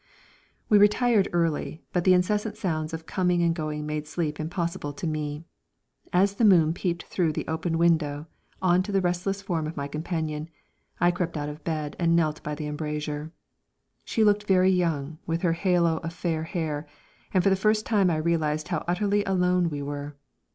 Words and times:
We 0.67 0.79
retired 0.79 1.27
early, 1.31 1.83
but 1.93 2.05
the 2.05 2.15
incessant 2.15 2.57
sounds 2.57 2.91
of 2.91 3.05
coming 3.05 3.43
and 3.43 3.53
going 3.53 3.85
made 3.85 4.07
sleep 4.07 4.39
impossible 4.39 4.93
to 4.93 5.05
me. 5.05 5.43
As 6.11 6.33
the 6.37 6.43
moon 6.43 6.73
peeped 6.73 7.03
through 7.03 7.33
the 7.33 7.47
open 7.47 7.77
window 7.77 8.25
on 8.63 8.81
to 8.81 8.91
the 8.91 8.99
restless 8.99 9.43
form 9.43 9.67
of 9.67 9.77
my 9.77 9.87
companion, 9.87 10.49
I 10.99 11.11
crept 11.11 11.37
out 11.37 11.49
of 11.49 11.63
bed 11.63 11.95
and 11.99 12.15
knelt 12.15 12.41
by 12.41 12.55
the 12.55 12.65
embrasure. 12.65 13.31
She 14.03 14.23
looked 14.23 14.47
very 14.47 14.71
young 14.71 15.19
with 15.27 15.43
her 15.43 15.53
halo 15.53 15.97
of 15.97 16.13
fair 16.13 16.41
hair, 16.45 16.87
and 17.31 17.43
for 17.43 17.51
the 17.51 17.55
first 17.55 17.85
time 17.85 18.09
I 18.09 18.17
realised 18.17 18.69
how 18.69 18.83
utterly 18.87 19.23
alone 19.25 19.69
we 19.69 19.83
were. 19.83 20.15